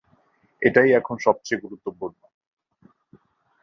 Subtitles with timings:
[0.61, 2.19] এটাই এখন সবচেয়ে গুরুত্বপূর্ণ।